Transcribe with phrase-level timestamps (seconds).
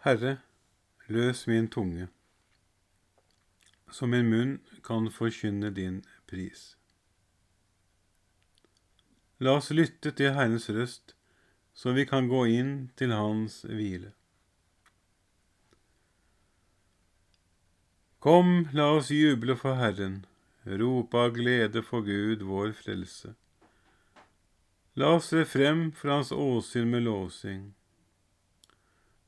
[0.00, 0.38] Herre,
[1.08, 2.06] løs min tunge,
[3.92, 4.52] så min munn
[4.86, 5.98] kan forkynne din
[6.30, 6.62] pris.
[9.44, 11.12] La oss lytte til Herrens røst,
[11.74, 14.14] så vi kan gå inn til Hans hvile.
[18.24, 20.22] Kom, la oss juble for Herren,
[20.64, 23.34] rope av glede for Gud, vår frelse.
[24.96, 27.74] La oss se frem for Hans åsyn med lovsing,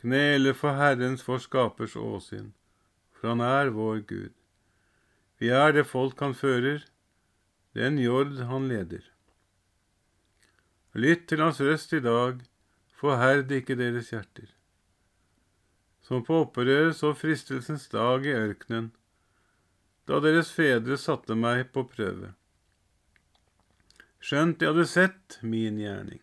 [0.00, 2.52] knele for Herrens vår skapers åsyn,
[3.16, 4.34] for han er vår Gud.
[5.40, 6.84] Vi er det folk han fører,
[7.76, 9.04] den jord han leder.
[10.96, 12.40] Lytt til hans røst i dag,
[12.96, 14.48] forherd ikke deres hjerter.
[16.00, 18.92] Som på opprøret så fristelsens dag i ørkenen,
[20.08, 22.32] da deres fedre satte meg på prøve.
[24.22, 26.22] Skjønt de hadde sett min gjerning.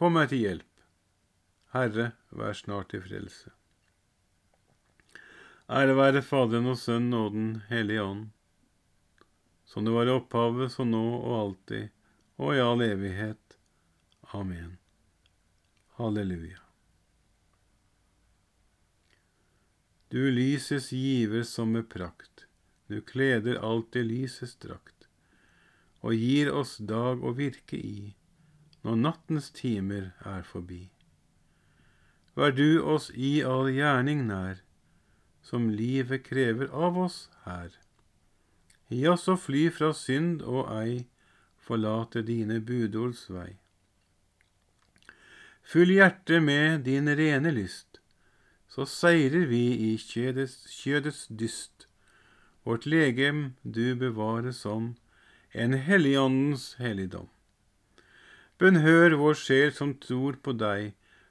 [0.00, 0.84] kom meg til hjelp.
[1.74, 3.50] Herre, vær snart til frelse.
[5.68, 8.22] Ære være Faderen og Sønnen og Den hellige ånd,
[9.68, 11.92] som det var i opphavet, så nå og alltid,
[12.40, 13.58] og i all evighet.
[14.32, 14.78] Amen.
[15.98, 16.64] Halleluja.
[20.10, 22.46] Du lyses giver som med prakt,
[22.88, 25.06] du kleder alltid lysets drakt,
[26.00, 28.14] og gir oss dag å virke i,
[28.82, 30.88] når nattens timer er forbi.
[32.36, 34.62] Vær du oss i all gjerning nær,
[35.42, 37.72] som livet krever av oss her.
[38.90, 41.06] Gi oss å fly fra synd og ei,
[41.60, 43.58] forlate dine budords vei.
[45.62, 48.00] Fyll hjertet med din rene lyst,
[48.70, 51.86] så seirer vi i kjødets, dyst.
[52.64, 54.94] Vårt legem du bevarer som
[55.52, 57.28] en helligåndens helligdom.
[58.60, 60.90] Bønnhør vår sjel som tror på deg,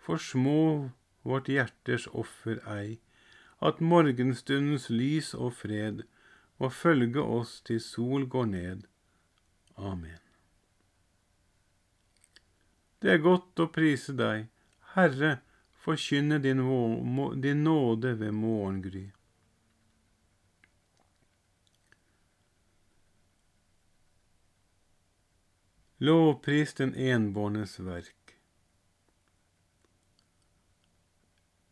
[0.00, 0.88] for små
[1.28, 2.96] vårt hjertes offer ei,
[3.60, 6.00] at morgenstundens lys og fred
[6.56, 8.88] må følge oss til sol går ned.
[9.76, 10.16] Amen.
[13.04, 14.48] Det er godt å prise deg,
[14.96, 15.36] Herre,
[15.84, 16.64] forkynne din,
[17.44, 19.06] din nåde ved morgengry.
[26.00, 28.36] Lovpris den enbårnes verk.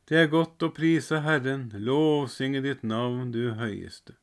[0.08, 4.18] Det er godt å prise Herren, lovsynge ditt navn, du høyeste.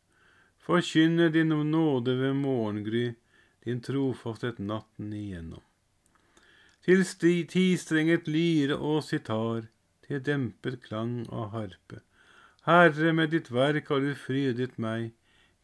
[0.62, 3.16] Forkynne din nåde ved morgengry,
[3.66, 5.66] din trofasthet natten igjennom.
[6.86, 7.02] Til
[7.50, 9.72] tistrenget lyre og sitar,
[10.06, 12.06] til dempet klang av harpe.
[12.70, 15.14] Herre, med ditt verk har du frydet meg,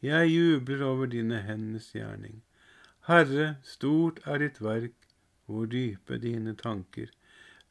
[0.02, 2.42] jeg jubler over dine hendes gjerning.
[3.08, 4.98] Herre, stort er ditt verk,
[5.50, 7.10] hvor dype dine tanker.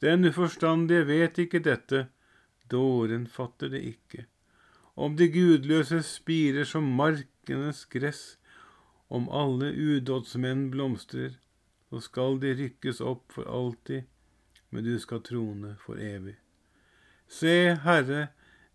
[0.03, 2.09] Den uforstandige vet ikke dette,
[2.71, 4.27] dåren fatter det ikke.
[4.97, 8.39] Om de gudløse spirer som markenes gress,
[9.09, 11.39] om alle udådsmenn blomstrer,
[11.91, 14.07] så skal de rykkes opp for alltid,
[14.71, 16.37] men du skal trone for evig.
[17.31, 18.29] Se, Herre,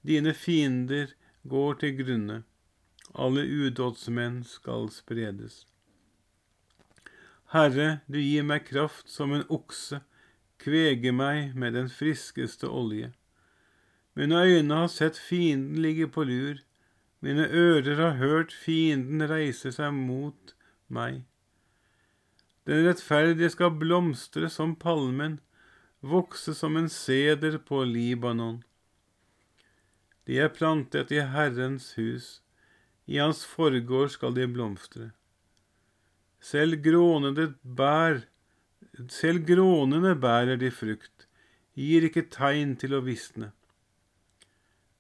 [0.08, 2.42] dine fiender går til grunne,
[3.14, 5.66] alle udådsmenn skal spredes.
[7.56, 10.02] Herre, du gir meg kraft som en okse,
[10.60, 13.14] kveger meg med den friskeste olje.
[14.20, 16.60] Mine øyne har sett fienden ligge på lur,
[17.24, 20.52] mine ører har hørt fienden reise seg mot
[20.92, 21.24] meg.
[22.68, 25.40] Den rettferdige skal blomstre som palmen,
[26.04, 28.64] vokse som en seder på Libanon.
[30.28, 32.42] De er plantet i Herrens hus,
[33.08, 35.14] i hans forgård skal de blomstre.
[36.46, 38.20] Selv grånende bær,
[39.10, 41.26] selv grånende bærer de frukt,
[41.74, 43.50] gir ikke tegn til å visne.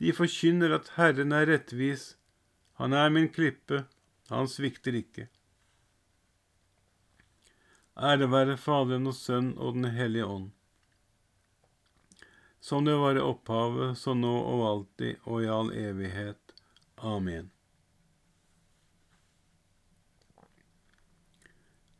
[0.02, 2.16] De forkynner at Herren er rettvis,
[2.82, 3.86] han er min klippe,
[4.34, 5.30] han svikter ikke.
[7.96, 10.50] Ære være Faderen og Sønnen og Den hellige ånd.
[12.60, 16.56] Som det var i opphavet, så nå og alltid og i all evighet.
[16.98, 17.55] Amen.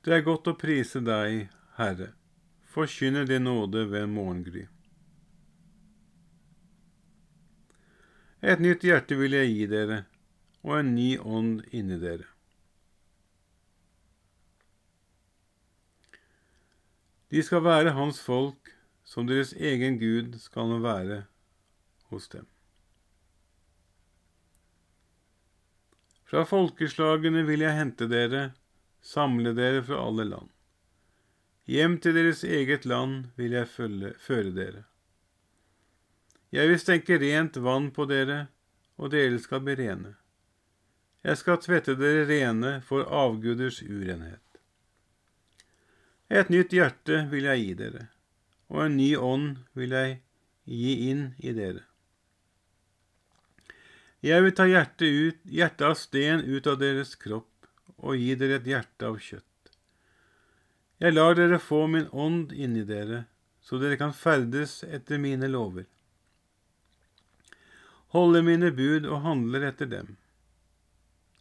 [0.06, 1.48] Det er godt å prise deg,
[1.80, 2.12] Herre,
[2.70, 4.68] forkynne din nåde ved morgengry.
[8.46, 10.04] Et nytt hjerte vil jeg gi dere,
[10.62, 12.28] og en ny ånd inni dere.
[17.34, 18.70] De skal være hans folk,
[19.02, 21.24] som deres egen Gud skal nå være
[22.14, 22.46] hos dem.
[26.30, 28.44] Fra folkeslagene vil jeg hente dere,
[29.06, 30.50] samle dere fra alle land.
[31.70, 34.84] Hjem til deres eget land vil jeg følge, føre dere.
[36.54, 38.48] Jeg vil stenke rent vann på dere,
[38.98, 40.16] og dere skal bli rene.
[41.26, 44.42] Jeg skal tvette dere rene for avguders urenhet.
[46.30, 48.06] Et nytt hjerte vil jeg gi dere,
[48.70, 50.20] og en ny ånd vil jeg
[50.66, 51.84] gi inn i dere.
[54.26, 57.50] Jeg vil ta hjertet, ut, hjertet av sten ut av deres kropp
[58.06, 59.72] og gi dere et hjerte av kjøtt.
[61.02, 63.26] Jeg lar dere få min ånd inni dere,
[63.66, 65.90] så dere kan ferdes etter mine lover.
[68.16, 70.14] Holde mine bud og handler etter dem.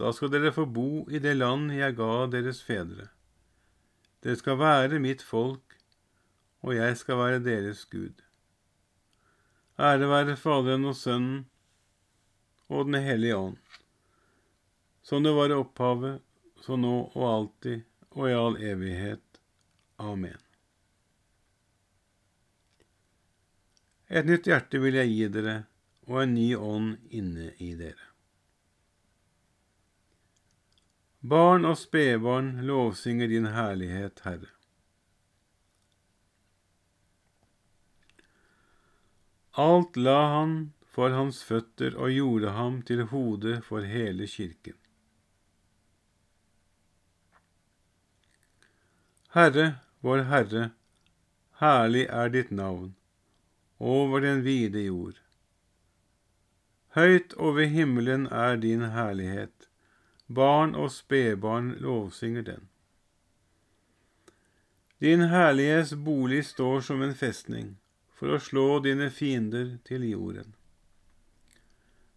[0.01, 3.13] Da skal dere få bo i det land jeg ga deres fedre.
[4.25, 5.77] Dere skal være mitt folk,
[6.65, 8.25] og jeg skal være deres Gud.
[9.79, 11.45] Ære være Faderen og Sønnen
[12.69, 13.57] og Den hellige ånd,
[15.03, 16.23] som det var i opphavet,
[16.65, 17.85] så nå og alltid
[18.15, 19.41] og i all evighet.
[20.01, 20.41] Amen.
[24.09, 25.55] Et nytt hjerte vil jeg gi dere,
[26.09, 28.11] og en ny ånd inne i dere.
[31.25, 34.53] Barn og spedbarn lovsynger din herlighet, Herre.
[39.65, 40.57] Alt la han
[40.95, 44.77] for hans føtter og gjorde ham til hode for hele kirken.
[49.35, 50.69] Herre, vår Herre,
[51.59, 52.93] herlig er ditt navn
[53.83, 55.17] over den vide jord.
[56.95, 59.67] Høyt over himmelen er din herlighet
[60.39, 62.69] Barn og spedbarn lovsynger den.
[65.03, 67.77] Din herlighets bolig står som en festning,
[68.15, 70.55] for å slå dine fiender til jorden.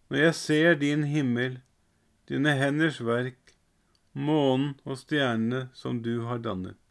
[0.08, 1.58] Når jeg ser din himmel,
[2.30, 3.56] dine henders verk,
[4.14, 6.87] månen og stjernene som du har dannet.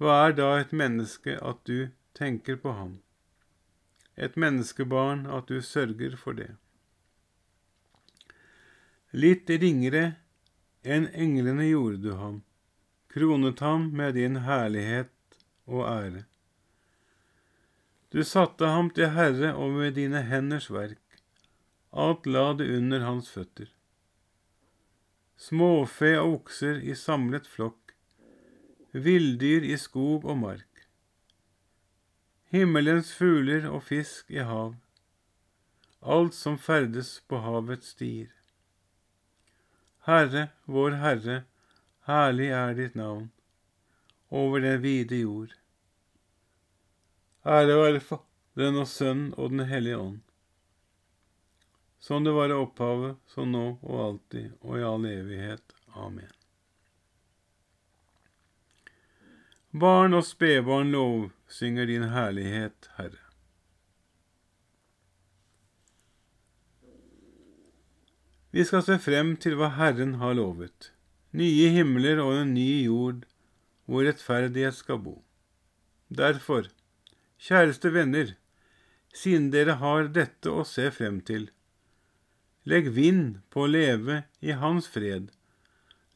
[0.00, 2.92] Hva er da et menneske at du tenker på ham,
[4.16, 6.54] et menneskebarn at du sørger for det?
[9.12, 10.04] Litt ringere
[10.86, 12.38] enn englene gjorde du ham,
[13.12, 15.12] kronet ham med din herlighet
[15.68, 16.24] og ære.
[18.08, 21.20] Du satte ham til herre over dine henders verk,
[21.92, 23.68] alt la det under hans føtter.
[25.36, 27.79] Småfe og okser i samlet flokk,
[28.92, 30.86] villdyr i skog og mark.
[32.50, 34.74] Himmelens fugler og fisk i hav,
[36.02, 38.32] alt som ferdes på havets stier.
[40.08, 41.42] Herre, vår Herre,
[42.08, 43.28] herlig er ditt navn
[44.30, 45.54] over den vide jord.
[47.46, 50.18] Ære være Faderen og Sønnen og Den hellige ånd,
[52.00, 55.74] som det var i opphavet, så nå og alltid og i all evighet.
[55.94, 56.39] Amen.
[59.70, 63.20] Barn og spedbarn lovsynger din herlighet, Herre.
[68.50, 70.90] Vi skal se frem til hva Herren har lovet,
[71.30, 73.22] nye himler og en ny jord
[73.86, 75.14] hvor rettferdighet skal bo.
[76.10, 76.66] Derfor,
[77.38, 78.34] kjæreste venner,
[79.14, 81.46] siden dere har dette å se frem til,
[82.66, 85.30] legg vind på å leve i Hans fred,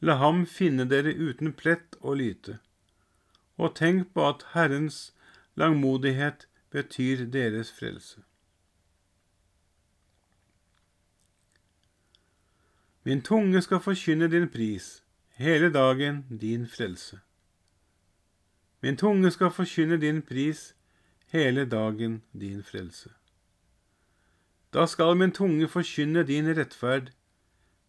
[0.03, 2.59] la ham finne dere uten plett og lyte,
[3.57, 5.13] og tenk på at Herrens
[5.55, 8.21] langmodighet betyr deres frelse.
[13.03, 17.19] Min tunge skal forkynne din pris, hele dagen din frelse.
[18.81, 20.75] Min tunge skal forkynne din pris,
[21.27, 23.09] hele dagen din frelse.
[24.73, 27.11] Da skal min tunge forkynne din rettferd,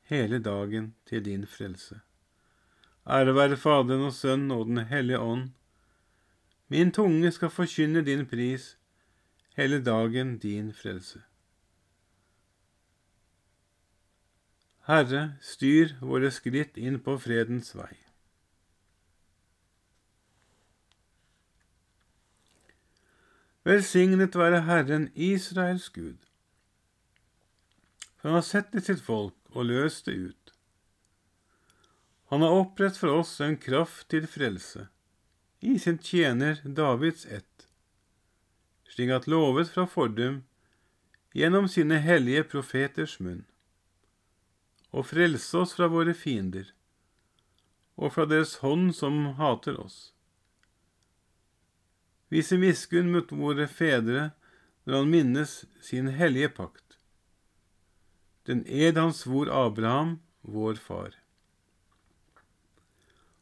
[0.03, 2.01] hele dagen til din frelse.
[3.07, 5.51] Ære være Faderen og Sønnen og Den hellige ånd.
[6.69, 8.79] Min tunge skal forkynne din pris,
[9.57, 11.23] hele dagen din frelse.
[14.87, 17.93] Herre, styr våre skritt inn på fredens vei.
[23.67, 26.19] Velsignet være Herren Israels Gud,
[28.17, 30.56] for han har sett til sitt folk og løst det ut.
[32.29, 34.89] Han har opprett for oss en kraft til frelse,
[35.63, 37.67] i sin tjener Davids ett,
[38.91, 40.41] slik at lovet fra fordum
[41.37, 43.45] gjennom sine hellige profeters munn,
[44.91, 46.73] og frelse oss fra våre fiender,
[47.95, 49.99] og fra deres hånd som hater oss.
[52.35, 54.33] Vise miskunn mot våre fedre
[54.83, 56.99] når han minnes sin hellige pakt,
[58.51, 61.15] den ed han svor Abraham, vår far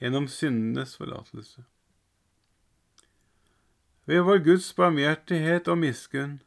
[0.00, 1.64] gjennom syndenes forlatelse.
[4.04, 6.38] Ved vår Guds barmhjertighet og miskunn,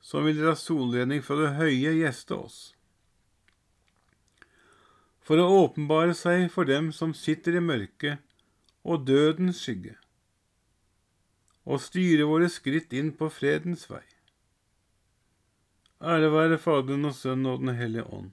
[0.00, 2.58] som vil dra solredning fra det høye gjeste oss,
[5.24, 8.20] for å åpenbare seg for dem som sitter i mørket
[8.84, 9.96] og dødens skygge,
[11.64, 14.04] og styre våre skritt inn på fredens vei.
[16.00, 18.32] Ære være Faderen og Sønnen og Den hellige ånd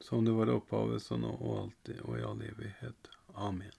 [0.00, 3.10] som det var opphavet, så nå og alltid og i all evighet.
[3.34, 3.74] Amen.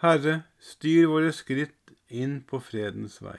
[0.00, 3.38] Herre, styr våre skritt inn på fredens vei.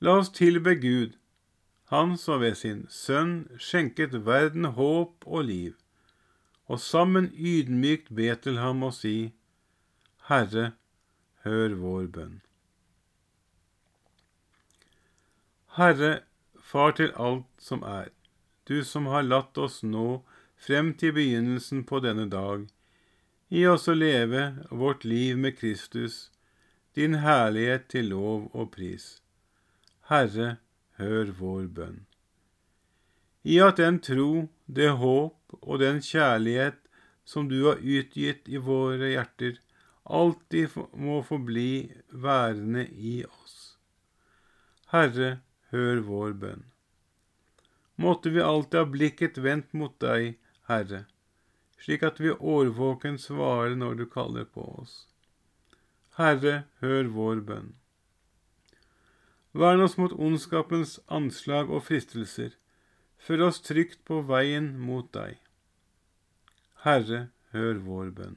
[0.00, 1.16] La oss tilbe Gud,
[1.86, 5.76] Han som ved sin Sønn skjenket verden håp og liv,
[6.66, 9.30] og sammen ydmykt be til ham og si,
[10.26, 10.72] Herre,
[11.46, 12.40] hør vår bønn.
[15.76, 16.20] Herre,
[16.66, 18.08] Far til alt som er,
[18.64, 20.22] du som har latt oss nå
[20.66, 22.64] frem til begynnelsen på denne dag,
[23.52, 26.30] gi oss å leve vårt liv med Kristus,
[26.96, 29.20] din herlighet til lov og pris.
[30.08, 30.56] Herre,
[30.96, 32.02] hør vår bønn.
[33.44, 36.80] I at den tro, det håp og den kjærlighet
[37.28, 39.60] som du har utgitt i våre hjerter,
[40.08, 43.76] alltid må forbli værende i oss.
[44.90, 45.36] Herre,
[45.74, 46.64] hør vår bønn.
[47.96, 50.36] Måtte vi alltid ha blikket vendt mot deg,
[50.68, 51.06] Herre,
[51.80, 55.06] slik at vi årvåken svarer når du kaller på oss.
[56.20, 57.74] Herre, hør vår bønn.
[59.56, 62.56] Vern oss mot ondskapens anslag og fristelser.
[63.16, 65.38] Før oss trygt på veien mot deg.
[66.84, 68.36] Herre, hør vår bønn.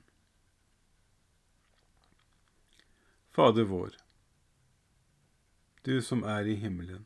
[3.36, 3.94] Fader vår,
[5.84, 7.06] du som er i himmelen.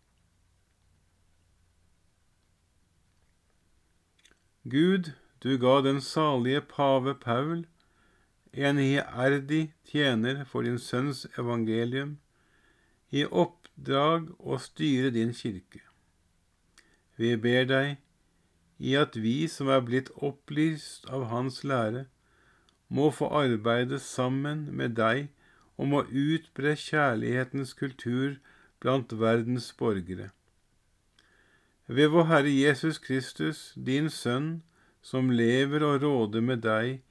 [4.71, 5.11] Gud,
[5.43, 7.65] du ga den salige pave Paul,
[8.53, 12.13] en iherdig tjener for din sønns evangelium,
[13.11, 15.83] i oppdrag å styre din kirke.
[17.19, 17.99] Vi ber deg,
[18.79, 22.07] i at vi som er blitt opplyst av hans lære,
[22.87, 25.27] må få arbeide sammen med deg
[25.75, 28.37] om å utbre kjærlighetens kultur
[28.79, 30.31] blant verdens borgere
[31.91, 34.61] ved vår Herre Jesus Kristus, din Sønn,
[35.01, 37.01] som lever og råder med deg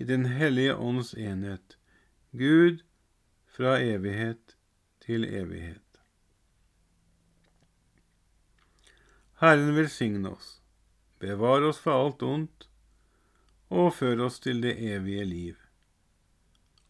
[0.00, 1.76] i Den hellige ånds enhet,
[2.32, 2.80] Gud
[3.44, 4.56] fra evighet
[5.04, 6.00] til evighet.
[9.42, 10.60] Herren velsigne oss,
[11.20, 12.68] bevare oss for alt ondt,
[13.68, 15.56] og føre oss til det evige liv.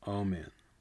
[0.07, 0.62] Amen.